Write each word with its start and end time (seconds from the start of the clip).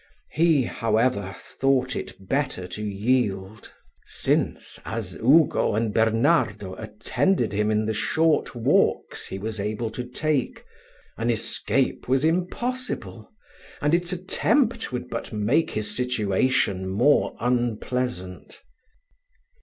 He, 0.31 0.63
however, 0.63 1.35
thought 1.37 1.95
it 1.95 2.27
better 2.27 2.67
to 2.69 2.83
yield, 2.83 3.71
since, 4.03 4.79
as 4.83 5.13
Ugo 5.15 5.75
and 5.75 5.93
Bernardo 5.93 6.73
attended 6.73 7.53
him 7.53 7.69
in 7.69 7.85
the 7.85 7.93
short 7.93 8.55
walks 8.55 9.27
he 9.27 9.37
was 9.37 9.59
able 9.59 9.91
to 9.91 10.03
take, 10.03 10.65
an 11.17 11.29
escape 11.29 12.07
was 12.07 12.25
impossible, 12.25 13.29
and 13.79 13.93
its 13.93 14.11
attempt 14.11 14.91
would 14.91 15.07
but 15.07 15.31
make 15.31 15.69
his 15.69 15.95
situation 15.95 16.89
more 16.89 17.37
unpleasant. 17.39 18.63